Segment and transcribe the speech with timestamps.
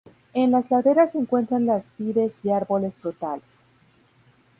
[0.33, 3.67] En las laderas se encuentran las vides y árboles frutales.